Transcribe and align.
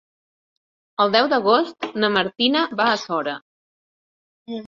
El 1.05 1.11
deu 1.15 1.27
d'agost 1.33 1.85
na 2.03 2.09
Martina 2.15 2.63
va 2.81 2.87
a 2.93 2.97
Sora. 3.03 3.35